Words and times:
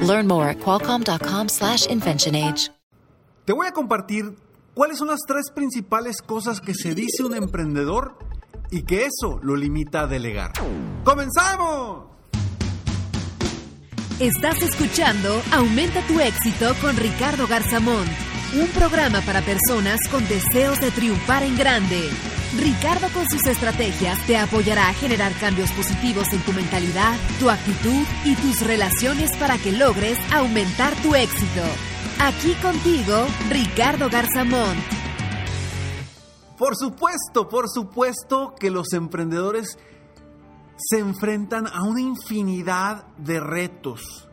Learn 0.00 0.26
more 0.26 0.48
at 0.48 0.58
qualcomm.com/inventionage. 0.58 2.70
Te 3.48 3.54
voy 3.54 3.66
a 3.66 3.72
compartir 3.72 4.36
cuáles 4.74 4.98
son 4.98 5.08
las 5.08 5.20
tres 5.26 5.50
principales 5.50 6.20
cosas 6.20 6.60
que 6.60 6.74
se 6.74 6.94
dice 6.94 7.24
un 7.24 7.34
emprendedor 7.34 8.18
y 8.70 8.82
que 8.82 9.06
eso 9.06 9.40
lo 9.42 9.56
limita 9.56 10.02
a 10.02 10.06
delegar. 10.06 10.52
¡Comenzamos! 11.02 12.08
Estás 14.20 14.60
escuchando 14.62 15.40
Aumenta 15.52 16.04
tu 16.08 16.18
éxito 16.20 16.74
con 16.82 16.96
Ricardo 16.96 17.46
Garzamón, 17.46 18.04
un 18.54 18.68
programa 18.68 19.20
para 19.22 19.42
personas 19.42 20.00
con 20.10 20.26
deseos 20.26 20.80
de 20.80 20.90
triunfar 20.90 21.42
en 21.42 21.56
grande. 21.56 22.08
Ricardo 22.58 23.08
con 23.12 23.28
sus 23.28 23.46
estrategias 23.46 24.18
te 24.26 24.38
apoyará 24.38 24.88
a 24.88 24.94
generar 24.94 25.32
cambios 25.34 25.70
positivos 25.72 26.32
en 26.32 26.40
tu 26.40 26.52
mentalidad, 26.52 27.16
tu 27.38 27.50
actitud 27.50 28.04
y 28.24 28.34
tus 28.36 28.66
relaciones 28.66 29.36
para 29.36 29.58
que 29.58 29.72
logres 29.72 30.18
aumentar 30.32 30.94
tu 31.02 31.14
éxito. 31.14 31.62
Aquí 32.20 32.54
contigo, 32.62 33.26
Ricardo 33.50 34.08
Garzamón. 34.08 34.76
Por 36.56 36.74
supuesto, 36.74 37.48
por 37.48 37.68
supuesto 37.68 38.54
que 38.58 38.70
los 38.70 38.92
emprendedores 38.92 39.78
se 40.76 40.98
enfrentan 40.98 41.66
a 41.66 41.82
una 41.82 42.00
infinidad 42.00 43.06
de 43.18 43.40
retos. 43.40 44.28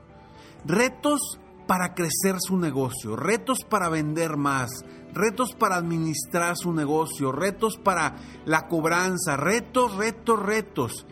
Retos 0.63 1.39
para 1.67 1.93
crecer 1.93 2.35
su 2.39 2.57
negocio, 2.57 3.15
retos 3.15 3.59
para 3.63 3.89
vender 3.89 4.37
más, 4.37 4.69
retos 5.13 5.53
para 5.53 5.75
administrar 5.75 6.55
su 6.57 6.73
negocio, 6.73 7.31
retos 7.31 7.77
para 7.77 8.15
la 8.45 8.67
cobranza, 8.67 9.37
retos, 9.37 9.95
retos, 9.95 10.39
retos. 10.39 11.05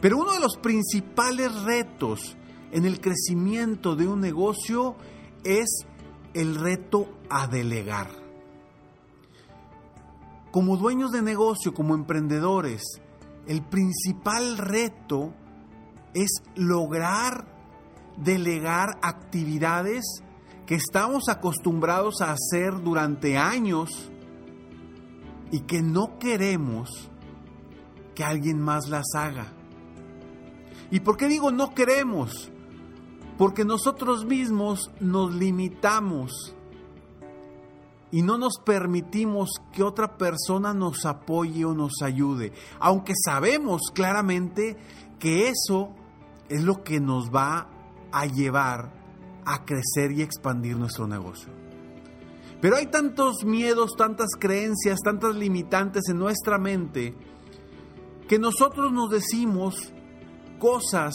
Pero 0.00 0.18
uno 0.18 0.32
de 0.32 0.40
los 0.40 0.56
principales 0.56 1.62
retos 1.62 2.36
en 2.72 2.84
el 2.84 3.00
crecimiento 3.00 3.96
de 3.96 4.08
un 4.08 4.20
negocio 4.20 4.96
es 5.44 5.86
el 6.34 6.54
reto 6.54 7.08
a 7.28 7.46
delegar. 7.46 8.08
Como 10.50 10.76
dueños 10.76 11.12
de 11.12 11.22
negocio, 11.22 11.72
como 11.74 11.94
emprendedores, 11.94 12.82
el 13.46 13.62
principal 13.62 14.58
reto 14.58 15.32
es 16.14 16.30
lograr 16.56 17.59
delegar 18.22 18.98
actividades 19.02 20.04
que 20.66 20.74
estamos 20.74 21.28
acostumbrados 21.28 22.20
a 22.20 22.32
hacer 22.32 22.82
durante 22.82 23.36
años 23.36 24.10
y 25.50 25.60
que 25.60 25.82
no 25.82 26.18
queremos 26.18 27.10
que 28.14 28.22
alguien 28.22 28.60
más 28.60 28.88
las 28.88 29.06
haga. 29.14 29.46
¿Y 30.90 31.00
por 31.00 31.16
qué 31.16 31.28
digo 31.28 31.50
no 31.50 31.74
queremos? 31.74 32.50
Porque 33.38 33.64
nosotros 33.64 34.24
mismos 34.24 34.90
nos 35.00 35.34
limitamos 35.34 36.54
y 38.12 38.22
no 38.22 38.38
nos 38.38 38.58
permitimos 38.58 39.50
que 39.72 39.82
otra 39.82 40.18
persona 40.18 40.74
nos 40.74 41.06
apoye 41.06 41.64
o 41.64 41.74
nos 41.74 42.02
ayude, 42.02 42.52
aunque 42.78 43.14
sabemos 43.24 43.82
claramente 43.94 44.76
que 45.18 45.48
eso 45.48 45.94
es 46.48 46.62
lo 46.62 46.82
que 46.82 47.00
nos 47.00 47.30
va 47.30 47.68
a 48.12 48.26
llevar 48.26 48.92
a 49.44 49.64
crecer 49.64 50.12
y 50.12 50.22
expandir 50.22 50.76
nuestro 50.76 51.06
negocio. 51.06 51.52
Pero 52.60 52.76
hay 52.76 52.86
tantos 52.86 53.44
miedos, 53.44 53.96
tantas 53.96 54.28
creencias, 54.38 55.00
tantas 55.02 55.34
limitantes 55.34 56.08
en 56.08 56.18
nuestra 56.18 56.58
mente 56.58 57.14
que 58.28 58.38
nosotros 58.38 58.92
nos 58.92 59.10
decimos 59.10 59.92
cosas 60.58 61.14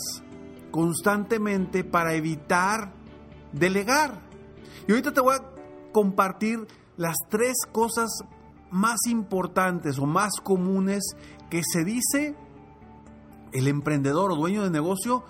constantemente 0.71 1.83
para 1.83 2.15
evitar 2.15 2.91
delegar. 3.53 4.21
Y 4.87 4.91
ahorita 4.91 5.13
te 5.13 5.21
voy 5.21 5.35
a 5.35 5.91
compartir 5.91 6.67
las 6.97 7.15
tres 7.29 7.53
cosas 7.71 8.09
más 8.71 8.97
importantes 9.07 9.99
o 9.99 10.05
más 10.05 10.33
comunes 10.43 11.03
que 11.49 11.61
se 11.63 11.85
dice 11.85 12.35
el 13.53 13.67
emprendedor 13.67 14.31
o 14.31 14.35
dueño 14.35 14.63
de 14.63 14.69
negocio 14.69 15.23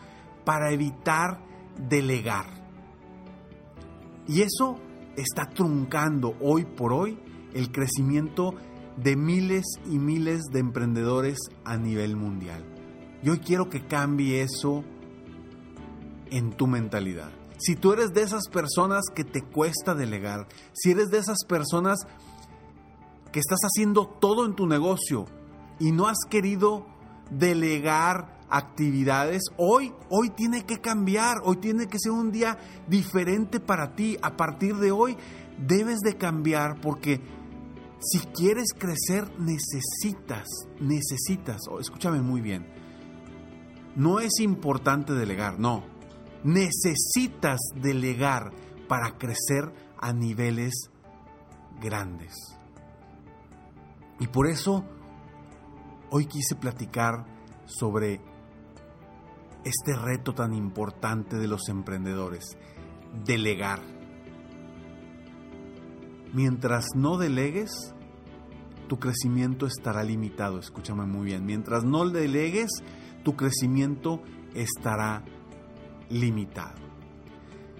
para 0.45 0.71
evitar 0.71 1.39
delegar. 1.78 2.46
Y 4.28 4.41
eso 4.41 4.80
está 5.16 5.50
truncando 5.50 6.36
hoy 6.41 6.66
por 6.66 6.94
hoy 6.94 7.18
el 7.53 7.72
crecimiento 7.72 8.56
de 8.97 9.16
miles 9.16 9.66
y 9.86 10.00
miles 10.00 10.44
de 10.52 10.59
emprendedores 10.59 11.38
a 11.63 11.78
nivel 11.78 12.16
mundial. 12.16 12.63
Y 13.24 13.30
hoy 13.30 13.40
quiero 13.40 13.69
que 13.69 13.86
cambie 13.86 14.41
eso 14.41 14.84
en 16.31 16.52
tu 16.52 16.68
mentalidad. 16.68 17.31
Si 17.58 17.75
tú 17.75 17.94
eres 17.94 18.13
de 18.13 18.22
esas 18.22 18.47
personas 18.50 19.06
que 19.13 19.24
te 19.24 19.42
cuesta 19.42 19.96
delegar, 19.96 20.47
si 20.74 20.92
eres 20.92 21.09
de 21.09 21.19
esas 21.19 21.40
personas 21.47 22.00
que 23.31 23.40
estás 23.40 23.59
haciendo 23.63 24.07
todo 24.07 24.46
en 24.46 24.56
tu 24.56 24.68
negocio 24.68 25.25
y 25.80 25.92
no 25.92 26.07
has 26.07 26.19
querido 26.30 26.86
delegar 27.31 28.34
actividades, 28.50 29.44
hoy 29.57 29.94
hoy 30.09 30.29
tiene 30.29 30.66
que 30.66 30.79
cambiar, 30.79 31.38
hoy 31.44 31.57
tiene 31.57 31.88
que 31.88 32.00
ser 32.00 32.11
un 32.11 32.31
día 32.31 32.57
diferente 32.88 33.59
para 33.59 33.95
ti. 33.95 34.17
A 34.22 34.35
partir 34.38 34.75
de 34.75 34.91
hoy 34.91 35.17
debes 35.57 36.00
de 36.00 36.16
cambiar 36.16 36.79
porque 36.81 37.22
si 38.00 38.19
quieres 38.19 38.73
crecer 38.78 39.29
necesitas, 39.39 40.47
necesitas, 40.79 41.61
oh, 41.69 41.79
escúchame 41.79 42.22
muy 42.22 42.41
bien. 42.41 42.67
No 43.95 44.19
es 44.19 44.39
importante 44.39 45.13
delegar, 45.13 45.59
no 45.59 45.95
necesitas 46.45 47.59
delegar 47.75 48.51
para 48.88 49.17
crecer 49.17 49.73
a 49.97 50.13
niveles 50.13 50.91
grandes. 51.81 52.35
Y 54.19 54.27
por 54.27 54.47
eso 54.47 54.85
hoy 56.12 56.27
quise 56.27 56.56
platicar 56.56 57.25
sobre 57.66 58.22
este 59.65 59.95
reto 59.95 60.33
tan 60.33 60.53
importante 60.53 61.37
de 61.37 61.47
los 61.47 61.67
emprendedores, 61.69 62.57
delegar. 63.25 63.79
Mientras 66.33 66.85
no 66.95 67.17
delegues, 67.17 67.93
tu 68.87 68.99
crecimiento 68.99 69.65
estará 69.65 70.03
limitado, 70.03 70.59
escúchame 70.59 71.05
muy 71.05 71.25
bien. 71.25 71.45
Mientras 71.45 71.83
no 71.83 72.07
delegues, 72.07 72.69
tu 73.23 73.35
crecimiento 73.35 74.21
estará 74.53 75.23
limitado. 76.09 76.85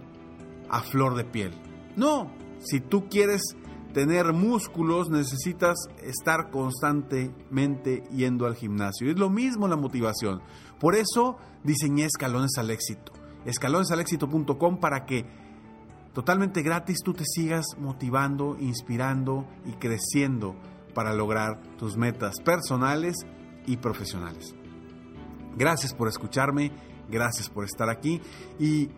a 0.69 0.81
flor 0.81 1.15
de 1.15 1.25
piel. 1.25 1.53
No, 1.95 2.31
si 2.59 2.79
tú 2.79 3.07
quieres 3.09 3.55
tener 3.93 4.33
músculos 4.33 5.09
necesitas 5.09 5.75
estar 6.01 6.49
constantemente 6.49 8.03
yendo 8.11 8.45
al 8.45 8.55
gimnasio. 8.55 9.09
Es 9.09 9.17
lo 9.17 9.29
mismo 9.29 9.67
la 9.67 9.75
motivación. 9.75 10.41
Por 10.79 10.95
eso 10.95 11.37
diseñé 11.63 12.05
escalones 12.05 12.57
al 12.57 12.71
éxito. 12.71 13.13
Escalonesalexito.com 13.45 14.77
para 14.79 15.05
que 15.05 15.25
totalmente 16.13 16.61
gratis 16.61 16.99
tú 17.03 17.13
te 17.13 17.25
sigas 17.25 17.65
motivando, 17.77 18.57
inspirando 18.59 19.47
y 19.65 19.73
creciendo 19.73 20.55
para 20.93 21.13
lograr 21.13 21.61
tus 21.77 21.97
metas 21.97 22.35
personales 22.43 23.15
y 23.65 23.77
profesionales. 23.77 24.55
Gracias 25.55 25.93
por 25.93 26.07
escucharme, 26.07 26.71
gracias 27.09 27.49
por 27.49 27.65
estar 27.65 27.89
aquí 27.89 28.21
y 28.59 28.89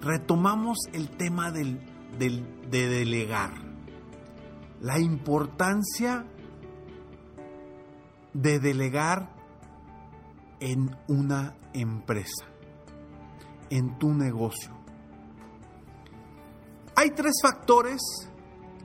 retomamos 0.00 0.78
el 0.92 1.10
tema 1.10 1.50
del, 1.50 1.80
de 2.18 2.88
delegar. 2.88 3.52
La 4.80 4.98
importancia 4.98 6.26
de 8.32 8.58
delegar 8.58 9.34
en 10.60 10.96
una 11.08 11.56
empresa, 11.72 12.46
en 13.70 13.98
tu 13.98 14.12
negocio. 14.12 14.70
Hay 16.94 17.10
tres 17.10 17.34
factores 17.42 18.00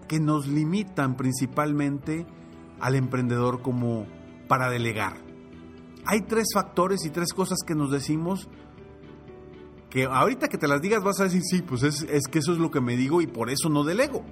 que 0.07 0.19
nos 0.19 0.48
limitan 0.48 1.16
principalmente 1.16 2.25
al 2.80 2.95
emprendedor 2.95 3.62
como 3.62 4.06
para 4.48 4.69
delegar. 4.69 5.16
Hay 6.06 6.22
tres 6.22 6.48
factores 6.54 7.06
y 7.06 7.10
tres 7.10 7.33
cosas 7.33 7.60
que 7.66 7.75
nos 7.75 7.92
decimos 7.92 8.50
que 9.89 10.06
ahorita 10.06 10.48
que 10.48 10.57
te 10.57 10.68
las 10.68 10.81
digas 10.81 11.04
vas 11.04 11.19
a 11.19 11.25
decir, 11.25 11.42
sí, 11.44 11.62
pues 11.62 11.83
es, 11.83 12.01
es 12.04 12.24
que 12.28 12.39
eso 12.39 12.54
es 12.54 12.57
lo 12.57 12.72
que 12.72 12.81
me 12.81 12.98
digo 12.98 13.22
y 13.22 13.28
por 13.28 13.50
eso 13.50 13.69
no 13.69 13.83
delego. 13.83 14.24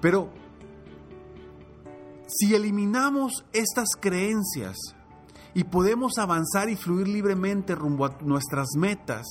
Pero 0.00 0.30
si 2.26 2.54
eliminamos 2.54 3.44
estas 3.52 3.88
creencias 4.00 4.76
y 5.54 5.64
podemos 5.64 6.18
avanzar 6.18 6.68
y 6.68 6.76
fluir 6.76 7.06
libremente 7.06 7.74
rumbo 7.74 8.06
a 8.06 8.18
nuestras 8.22 8.68
metas, 8.76 9.24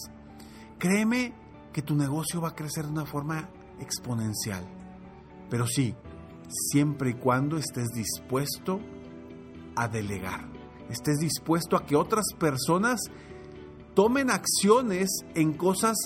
créeme 0.80 1.34
que 1.74 1.82
tu 1.82 1.96
negocio 1.96 2.40
va 2.40 2.50
a 2.50 2.56
crecer 2.56 2.86
de 2.86 2.92
una 2.92 3.06
forma 3.06 3.50
exponencial. 3.80 4.64
Pero 5.50 5.68
sí, 5.68 5.94
siempre 6.72 7.12
y 7.12 7.14
cuando 7.16 7.58
estés 7.58 7.90
dispuesto 7.90 8.80
a 9.76 9.88
delegar, 9.88 10.48
estés 10.90 11.18
dispuesto 11.18 11.76
a 11.76 11.86
que 11.86 11.96
otras 11.96 12.26
personas 12.40 13.02
tomen 13.94 14.30
acciones 14.30 15.10
en 15.36 15.54
cosas 15.54 15.98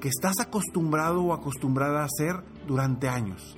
que 0.00 0.08
estás 0.08 0.34
acostumbrado 0.40 1.22
o 1.22 1.32
acostumbrada 1.32 2.02
a 2.02 2.06
hacer 2.06 2.44
durante 2.66 3.08
años 3.08 3.56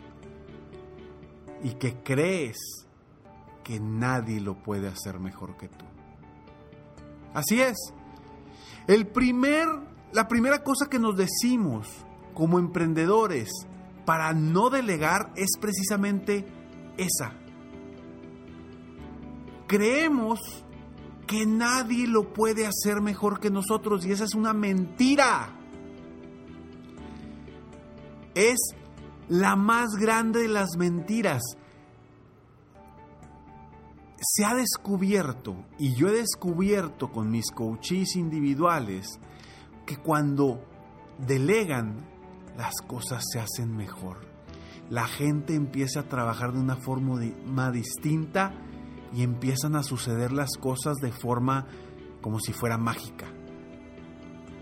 y 1.62 1.70
que 1.70 2.02
crees 2.04 2.85
que 3.66 3.80
nadie 3.80 4.40
lo 4.40 4.62
puede 4.62 4.86
hacer 4.86 5.18
mejor 5.18 5.56
que 5.56 5.66
tú. 5.66 5.84
Así 7.34 7.60
es. 7.60 7.74
El 8.86 9.08
primer, 9.08 9.66
la 10.12 10.28
primera 10.28 10.62
cosa 10.62 10.88
que 10.88 11.00
nos 11.00 11.16
decimos 11.16 11.88
como 12.32 12.60
emprendedores 12.60 13.50
para 14.04 14.32
no 14.34 14.70
delegar 14.70 15.32
es 15.34 15.58
precisamente 15.60 16.46
esa. 16.96 17.32
Creemos 19.66 20.38
que 21.26 21.44
nadie 21.44 22.06
lo 22.06 22.32
puede 22.32 22.68
hacer 22.68 23.00
mejor 23.00 23.40
que 23.40 23.50
nosotros 23.50 24.06
y 24.06 24.12
esa 24.12 24.22
es 24.22 24.34
una 24.36 24.52
mentira. 24.52 25.56
Es 28.36 28.58
la 29.28 29.56
más 29.56 29.96
grande 29.98 30.42
de 30.42 30.48
las 30.48 30.76
mentiras. 30.78 31.42
Se 34.20 34.44
ha 34.44 34.54
descubierto, 34.54 35.56
y 35.78 35.94
yo 35.94 36.08
he 36.08 36.12
descubierto 36.12 37.10
con 37.12 37.30
mis 37.30 37.50
coaches 37.50 38.16
individuales, 38.16 39.20
que 39.84 39.96
cuando 39.96 40.64
delegan, 41.18 42.06
las 42.56 42.74
cosas 42.86 43.24
se 43.30 43.40
hacen 43.40 43.76
mejor. 43.76 44.18
La 44.88 45.06
gente 45.06 45.54
empieza 45.54 46.00
a 46.00 46.08
trabajar 46.08 46.52
de 46.52 46.60
una 46.60 46.76
forma 46.76 47.20
más 47.46 47.72
distinta 47.72 48.54
y 49.14 49.22
empiezan 49.22 49.76
a 49.76 49.82
suceder 49.82 50.32
las 50.32 50.56
cosas 50.58 50.96
de 50.96 51.12
forma 51.12 51.66
como 52.20 52.40
si 52.40 52.52
fuera 52.52 52.78
mágica. 52.78 53.26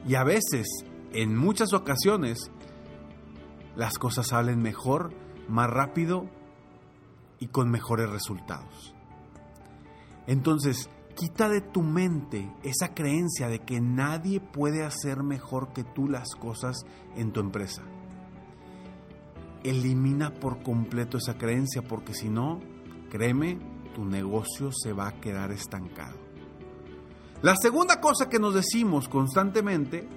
Y 0.07 0.17
a 0.17 0.25
veces, 0.25 0.67
en 1.13 1.37
muchas 1.37 1.73
ocasiones, 1.73 2.51
las 3.77 3.99
cosas 3.99 4.29
salen 4.29 4.61
mejor, 4.61 5.13
más 5.49 5.71
rápido 5.71 6.29
y 7.39 7.49
con 7.49 7.71
mejores 7.71 8.11
resultados. 8.11 8.94
Entonces, 10.27 10.89
quita 11.15 11.49
de 11.49 11.61
tu 11.61 11.83
mente 11.83 12.51
esa 12.63 12.95
creencia 12.95 13.49
de 13.49 13.61
que 13.61 13.81
nadie 13.81 14.41
puede 14.41 14.85
hacer 14.85 15.23
mejor 15.23 15.73
que 15.73 15.85
tú 15.85 16.09
las 16.09 16.35
cosas 16.35 16.85
en 17.17 17.33
tu 17.33 17.41
empresa. 17.41 17.83
Elimina 19.63 20.35
por 20.35 20.63
completo 20.63 21.19
esa 21.19 21.39
creencia 21.39 21.83
porque 21.83 22.15
si 22.15 22.29
no, 22.29 22.61
créeme, 23.11 23.59
tu 23.95 24.05
negocio 24.05 24.71
se 24.73 24.93
va 24.93 25.09
a 25.09 25.21
quedar 25.21 25.53
estancado. 25.53 26.19
La 27.43 27.57
segunda 27.57 28.01
cosa 28.01 28.29
que 28.29 28.39
nos 28.39 28.55
decimos 28.55 29.09
constantemente, 29.09 30.09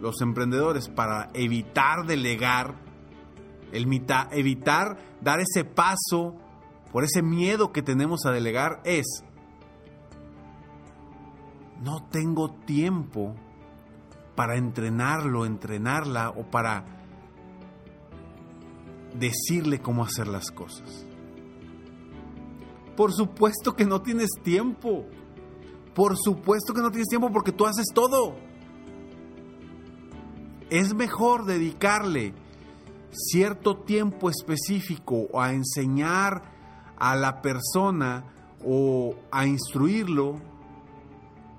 los 0.00 0.20
emprendedores, 0.22 0.88
para 0.88 1.28
evitar 1.34 2.06
delegar, 2.06 2.76
evitar 3.72 4.98
dar 5.20 5.40
ese 5.40 5.64
paso 5.64 6.36
por 6.92 7.04
ese 7.04 7.22
miedo 7.22 7.72
que 7.72 7.82
tenemos 7.82 8.24
a 8.24 8.32
delegar, 8.32 8.80
es, 8.84 9.24
no 11.80 12.04
tengo 12.10 12.50
tiempo 12.50 13.34
para 14.34 14.56
entrenarlo, 14.56 15.44
entrenarla 15.44 16.30
o 16.30 16.44
para 16.50 16.84
decirle 19.14 19.80
cómo 19.80 20.04
hacer 20.04 20.28
las 20.28 20.50
cosas. 20.50 21.06
Por 22.96 23.12
supuesto 23.12 23.74
que 23.74 23.86
no 23.86 24.02
tienes 24.02 24.30
tiempo. 24.42 25.06
Por 25.94 26.16
supuesto 26.16 26.74
que 26.74 26.82
no 26.82 26.90
tienes 26.90 27.08
tiempo 27.08 27.30
porque 27.32 27.52
tú 27.52 27.66
haces 27.66 27.86
todo. 27.94 28.36
Es 30.68 30.94
mejor 30.94 31.46
dedicarle 31.46 32.34
cierto 33.10 33.78
tiempo 33.78 34.30
específico 34.30 35.40
a 35.40 35.52
enseñar 35.52 36.42
a 36.96 37.16
la 37.16 37.42
persona 37.42 38.24
o 38.64 39.16
a 39.32 39.46
instruirlo 39.46 40.40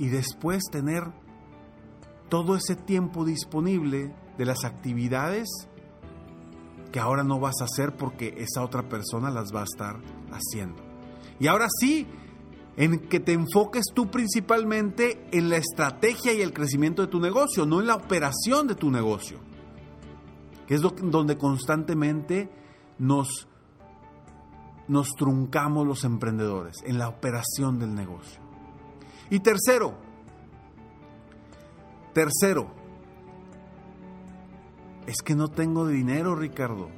y 0.01 0.07
después 0.07 0.64
tener 0.71 1.04
todo 2.28 2.56
ese 2.56 2.75
tiempo 2.75 3.23
disponible 3.23 4.11
de 4.35 4.45
las 4.45 4.66
actividades 4.66 5.47
que 6.92 6.99
ahora 6.99 7.23
no 7.23 7.40
vas 7.40 7.61
a 7.61 7.66
hacer 7.66 7.95
porque 7.95 8.33
esa 8.40 8.64
otra 8.64 8.90
persona 8.90 9.30
las 9.30 9.54
va 9.54 9.61
a 9.61 9.66
estar 9.66 10.02
haciendo. 10.31 10.81
Y 11.40 11.45
ahora 11.45 11.68
sí, 11.80 12.07
en 12.78 12.97
que 13.09 13.19
te 13.19 13.33
enfoques 13.33 13.85
tú 13.94 14.09
principalmente 14.09 15.23
en 15.31 15.52
la 15.52 15.57
estrategia 15.57 16.33
y 16.33 16.42
el 16.42 16.52
crecimiento 16.52 17.04
de 17.04 17.07
tu 17.07 17.19
negocio, 17.19 17.68
no 17.68 17.80
en 17.80 17.85
la 17.85 17.94
operación 17.94 18.66
de 18.66 18.73
tu 18.73 18.90
negocio, 18.90 19.37
que 20.66 20.73
es 20.73 20.81
donde 20.81 21.37
constantemente 21.37 22.49
nos, 22.97 23.47
nos 24.87 25.09
truncamos 25.09 25.85
los 25.85 26.04
emprendedores, 26.06 26.78
en 26.85 26.97
la 26.97 27.07
operación 27.07 27.78
del 27.78 27.94
negocio. 27.94 28.50
Y 29.31 29.40
tercero, 29.40 29.94
tercero, 32.14 32.68
es 35.07 35.21
que 35.23 35.35
no 35.35 35.47
tengo 35.47 35.88
dinero, 35.88 36.35
Ricardo. 36.35 36.90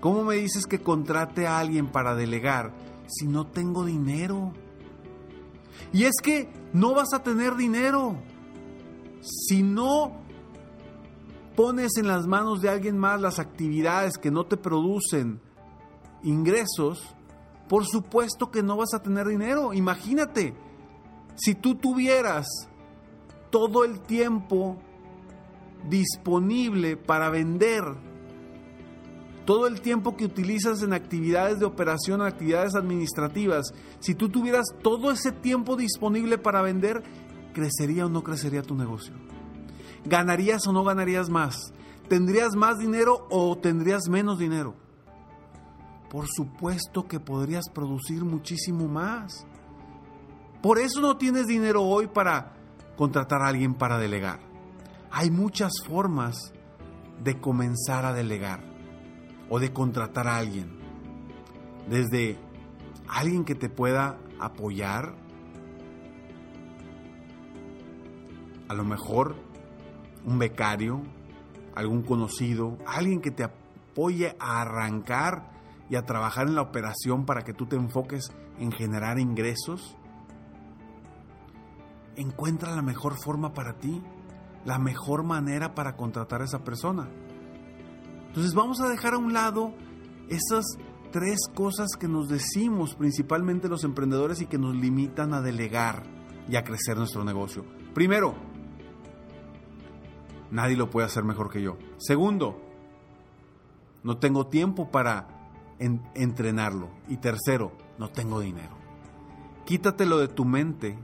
¿Cómo 0.00 0.22
me 0.22 0.36
dices 0.36 0.66
que 0.66 0.78
contrate 0.78 1.48
a 1.48 1.58
alguien 1.58 1.88
para 1.88 2.14
delegar 2.14 2.72
si 3.08 3.26
no 3.26 3.48
tengo 3.48 3.84
dinero? 3.84 4.52
Y 5.92 6.04
es 6.04 6.14
que 6.22 6.48
no 6.72 6.94
vas 6.94 7.12
a 7.12 7.24
tener 7.24 7.56
dinero 7.56 8.16
si 9.20 9.64
no 9.64 10.12
pones 11.56 11.96
en 11.96 12.06
las 12.06 12.28
manos 12.28 12.60
de 12.60 12.68
alguien 12.68 12.96
más 12.96 13.20
las 13.20 13.40
actividades 13.40 14.16
que 14.16 14.30
no 14.30 14.46
te 14.46 14.56
producen 14.56 15.40
ingresos, 16.22 17.16
por 17.68 17.84
supuesto 17.84 18.52
que 18.52 18.62
no 18.62 18.76
vas 18.76 18.94
a 18.94 19.02
tener 19.02 19.26
dinero. 19.26 19.74
Imagínate, 19.74 20.54
si 21.38 21.54
tú 21.54 21.76
tuvieras 21.76 22.46
todo 23.50 23.84
el 23.84 24.00
tiempo 24.00 24.76
disponible 25.88 26.96
para 26.96 27.30
vender 27.30 27.84
todo 29.46 29.66
el 29.66 29.80
tiempo 29.80 30.14
que 30.14 30.26
utilizas 30.26 30.82
en 30.82 30.92
actividades 30.92 31.58
de 31.58 31.64
operación, 31.64 32.20
actividades 32.20 32.74
administrativas, 32.74 33.72
si 33.98 34.14
tú 34.14 34.28
tuvieras 34.28 34.66
todo 34.82 35.10
ese 35.10 35.32
tiempo 35.32 35.74
disponible 35.74 36.36
para 36.36 36.60
vender, 36.60 37.02
¿crecería 37.54 38.04
o 38.04 38.10
no 38.10 38.22
crecería 38.22 38.60
tu 38.60 38.74
negocio? 38.74 39.14
¿Ganarías 40.04 40.66
o 40.66 40.72
no 40.74 40.84
ganarías 40.84 41.30
más? 41.30 41.72
¿tendrías 42.08 42.56
más 42.56 42.78
dinero 42.78 43.26
o 43.30 43.56
tendrías 43.56 44.08
menos 44.08 44.38
dinero? 44.38 44.74
Por 46.10 46.26
supuesto 46.26 47.06
que 47.06 47.20
podrías 47.20 47.68
producir 47.68 48.24
muchísimo 48.24 48.88
más. 48.88 49.46
Por 50.62 50.78
eso 50.78 51.00
no 51.00 51.16
tienes 51.16 51.46
dinero 51.46 51.82
hoy 51.84 52.08
para 52.08 52.54
contratar 52.96 53.42
a 53.42 53.48
alguien 53.48 53.74
para 53.74 53.98
delegar. 53.98 54.40
Hay 55.10 55.30
muchas 55.30 55.72
formas 55.86 56.52
de 57.22 57.40
comenzar 57.40 58.04
a 58.04 58.12
delegar 58.12 58.60
o 59.48 59.60
de 59.60 59.72
contratar 59.72 60.26
a 60.26 60.36
alguien. 60.36 60.78
Desde 61.88 62.36
alguien 63.08 63.44
que 63.44 63.54
te 63.54 63.68
pueda 63.68 64.18
apoyar, 64.38 65.14
a 68.68 68.74
lo 68.74 68.84
mejor 68.84 69.36
un 70.24 70.38
becario, 70.38 71.02
algún 71.74 72.02
conocido, 72.02 72.76
alguien 72.86 73.20
que 73.20 73.30
te 73.30 73.44
apoye 73.44 74.36
a 74.38 74.60
arrancar 74.60 75.50
y 75.88 75.96
a 75.96 76.02
trabajar 76.02 76.48
en 76.48 76.54
la 76.54 76.62
operación 76.62 77.24
para 77.24 77.42
que 77.42 77.54
tú 77.54 77.66
te 77.66 77.76
enfoques 77.76 78.32
en 78.58 78.72
generar 78.72 79.18
ingresos. 79.18 79.96
Encuentra 82.18 82.74
la 82.74 82.82
mejor 82.82 83.14
forma 83.16 83.54
para 83.54 83.78
ti, 83.78 84.02
la 84.64 84.78
mejor 84.80 85.22
manera 85.22 85.74
para 85.76 85.96
contratar 85.96 86.42
a 86.42 86.46
esa 86.46 86.64
persona. 86.64 87.08
Entonces 88.26 88.54
vamos 88.54 88.80
a 88.80 88.88
dejar 88.88 89.14
a 89.14 89.18
un 89.18 89.32
lado 89.32 89.72
esas 90.28 90.64
tres 91.12 91.38
cosas 91.54 91.90
que 91.96 92.08
nos 92.08 92.28
decimos 92.28 92.96
principalmente 92.96 93.68
los 93.68 93.84
emprendedores 93.84 94.40
y 94.40 94.46
que 94.46 94.58
nos 94.58 94.74
limitan 94.74 95.32
a 95.32 95.40
delegar 95.40 96.02
y 96.48 96.56
a 96.56 96.64
crecer 96.64 96.96
nuestro 96.96 97.22
negocio. 97.24 97.64
Primero, 97.94 98.34
nadie 100.50 100.76
lo 100.76 100.90
puede 100.90 101.06
hacer 101.06 101.22
mejor 101.22 101.50
que 101.50 101.62
yo. 101.62 101.78
Segundo, 101.98 102.60
no 104.02 104.18
tengo 104.18 104.48
tiempo 104.48 104.90
para 104.90 105.28
entrenarlo. 105.78 106.90
Y 107.08 107.18
tercero, 107.18 107.72
no 107.96 108.10
tengo 108.10 108.40
dinero. 108.40 108.76
Quítatelo 109.64 110.18
de 110.18 110.28
tu 110.28 110.44
mente 110.44 110.98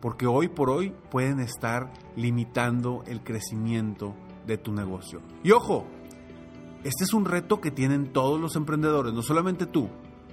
porque 0.00 0.26
hoy 0.26 0.48
por 0.48 0.70
hoy 0.70 0.92
pueden 1.10 1.40
estar 1.40 1.92
limitando 2.16 3.02
el 3.06 3.22
crecimiento 3.22 4.14
de 4.46 4.58
tu 4.58 4.72
negocio. 4.72 5.20
Y 5.42 5.50
ojo, 5.52 5.86
este 6.84 7.04
es 7.04 7.12
un 7.12 7.24
reto 7.24 7.60
que 7.60 7.70
tienen 7.70 8.12
todos 8.12 8.40
los 8.40 8.56
emprendedores, 8.56 9.12
no 9.12 9.22
solamente 9.22 9.66
tú, 9.66 9.88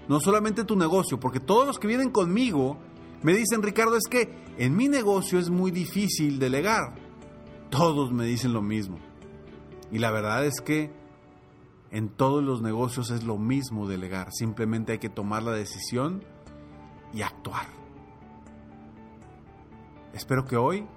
no 0.08 0.20
solamente 0.20 0.64
tu 0.64 0.76
negocio, 0.76 1.20
porque 1.20 1.40
todos 1.40 1.66
los 1.66 1.80
que 1.80 1.88
vienen 1.88 2.12
conmigo 2.12 2.78
me 3.24 3.34
dicen, 3.34 3.64
Ricardo, 3.64 3.96
es 3.96 4.08
que 4.10 4.32
en 4.58 4.76
mi 4.76 4.88
negocio 4.88 5.40
es 5.40 5.50
muy 5.50 5.72
difícil 5.72 6.38
delegar. 6.38 6.94
Todos 7.72 8.12
me 8.12 8.26
dicen 8.26 8.54
lo 8.54 8.62
mismo. 8.62 9.00
Y 9.92 9.98
la 9.98 10.12
verdad 10.12 10.46
es 10.46 10.62
que 10.62 10.92
en 11.92 12.10
todos 12.10 12.44
los 12.44 12.62
negocios 12.62 13.10
es 13.10 13.24
lo 13.24 13.38
mismo 13.38 13.88
delegar, 13.88 14.32
simplemente 14.32 14.94
hay 14.94 15.00
que 15.00 15.10
tomar 15.10 15.44
la 15.44 15.54
decisión 15.54 16.24
y 17.14 17.22
actuar. 17.22 17.85
Espero 20.16 20.46
que 20.46 20.56
hoy 20.56 20.88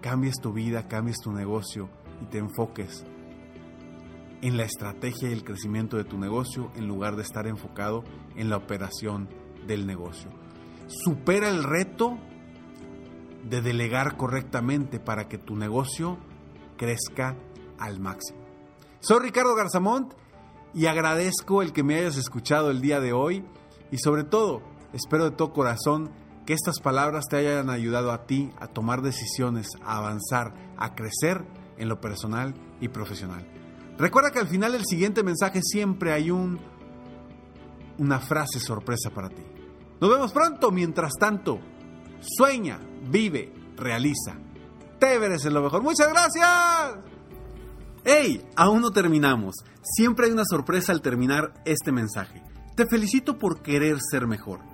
cambies 0.00 0.36
tu 0.40 0.52
vida, 0.52 0.86
cambies 0.86 1.18
tu 1.18 1.32
negocio 1.32 1.90
y 2.22 2.26
te 2.26 2.38
enfoques 2.38 3.04
en 4.42 4.56
la 4.56 4.62
estrategia 4.62 5.28
y 5.28 5.32
el 5.32 5.42
crecimiento 5.42 5.96
de 5.96 6.04
tu 6.04 6.16
negocio 6.16 6.70
en 6.76 6.86
lugar 6.86 7.16
de 7.16 7.22
estar 7.22 7.48
enfocado 7.48 8.04
en 8.36 8.48
la 8.48 8.58
operación 8.58 9.28
del 9.66 9.88
negocio. 9.88 10.30
Supera 10.86 11.48
el 11.48 11.64
reto 11.64 12.16
de 13.42 13.60
delegar 13.60 14.16
correctamente 14.16 15.00
para 15.00 15.26
que 15.26 15.38
tu 15.38 15.56
negocio 15.56 16.16
crezca 16.76 17.34
al 17.80 17.98
máximo. 17.98 18.38
Soy 19.00 19.18
Ricardo 19.18 19.56
Garzamont 19.56 20.14
y 20.74 20.86
agradezco 20.86 21.60
el 21.60 21.72
que 21.72 21.82
me 21.82 21.96
hayas 21.96 22.18
escuchado 22.18 22.70
el 22.70 22.80
día 22.80 23.00
de 23.00 23.12
hoy 23.12 23.44
y 23.90 23.98
sobre 23.98 24.22
todo 24.22 24.62
espero 24.92 25.24
de 25.24 25.32
todo 25.32 25.52
corazón 25.52 26.12
que 26.46 26.52
estas 26.52 26.80
palabras 26.80 27.24
te 27.28 27.36
hayan 27.36 27.70
ayudado 27.70 28.12
a 28.12 28.26
ti 28.26 28.52
a 28.58 28.66
tomar 28.66 29.02
decisiones, 29.02 29.68
a 29.82 29.98
avanzar, 29.98 30.54
a 30.76 30.94
crecer 30.94 31.44
en 31.78 31.88
lo 31.88 32.00
personal 32.00 32.54
y 32.80 32.88
profesional. 32.88 33.46
Recuerda 33.98 34.30
que 34.30 34.40
al 34.40 34.48
final 34.48 34.72
del 34.72 34.84
siguiente 34.84 35.22
mensaje 35.22 35.60
siempre 35.62 36.12
hay 36.12 36.30
un 36.30 36.58
una 37.98 38.18
frase 38.18 38.58
sorpresa 38.58 39.10
para 39.10 39.28
ti. 39.28 39.42
Nos 40.00 40.10
vemos 40.10 40.32
pronto, 40.32 40.70
mientras 40.70 41.12
tanto, 41.18 41.60
sueña, 42.20 42.80
vive, 43.08 43.52
realiza. 43.76 44.36
Te 44.98 45.18
mereces 45.18 45.52
lo 45.52 45.62
mejor. 45.62 45.82
Muchas 45.82 46.08
gracias. 46.08 46.96
¡Hey! 48.04 48.44
Aún 48.56 48.82
no 48.82 48.90
terminamos. 48.90 49.54
Siempre 49.82 50.26
hay 50.26 50.32
una 50.32 50.44
sorpresa 50.44 50.92
al 50.92 51.02
terminar 51.02 51.54
este 51.64 51.92
mensaje. 51.92 52.42
Te 52.76 52.86
felicito 52.86 53.38
por 53.38 53.62
querer 53.62 53.98
ser 54.00 54.26
mejor. 54.26 54.73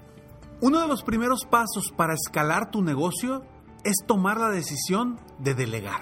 Uno 0.63 0.79
de 0.79 0.87
los 0.87 1.01
primeros 1.01 1.39
pasos 1.49 1.91
para 1.95 2.13
escalar 2.13 2.69
tu 2.69 2.83
negocio 2.83 3.41
es 3.83 3.95
tomar 4.05 4.37
la 4.37 4.49
decisión 4.49 5.19
de 5.39 5.55
delegar. 5.55 6.01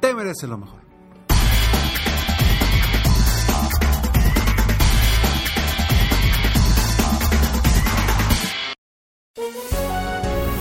Te 0.00 0.14
mereces 0.14 0.48
lo 0.48 0.56
mejor. 0.56 0.80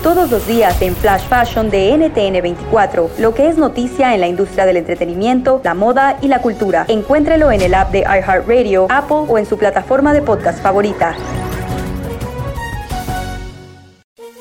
Todos 0.04 0.30
los 0.30 0.46
días 0.46 0.82
en 0.82 0.94
Flash 0.94 1.26
Fashion 1.30 1.70
de 1.70 1.98
NTN 1.98 2.42
24, 2.42 3.10
lo 3.20 3.34
que 3.34 3.48
es 3.48 3.58
noticia 3.58 4.14
en 4.14 4.20
la 4.20 4.28
industria 4.28 4.66
del 4.66 4.76
entretenimiento, 4.76 5.62
la 5.64 5.74
moda 5.74 6.20
y 6.22 6.28
la 6.28 6.42
cultura. 6.42 6.84
Encuéntrelo 6.90 7.54
en 7.54 7.62
el 7.62 7.74
app 7.74 7.90
de 7.92 8.00
iHeartRadio, 8.00 8.88
Apple 8.90 9.26
o 9.30 9.38
en 9.38 9.46
su 9.46 9.58
plataforma 9.58 10.12
de 10.12 10.22
podcast 10.22 10.62
favorita. 10.62 11.16